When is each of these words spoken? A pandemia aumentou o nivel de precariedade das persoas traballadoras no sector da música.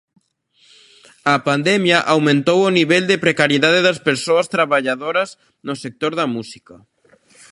A 1.33 1.35
pandemia 1.47 1.99
aumentou 2.13 2.59
o 2.63 2.73
nivel 2.79 3.03
de 3.11 3.21
precariedade 3.25 3.79
das 3.87 3.99
persoas 4.07 4.47
traballadoras 4.55 5.29
no 5.67 5.73
sector 5.83 6.11
da 6.19 6.27
música. 6.35 6.75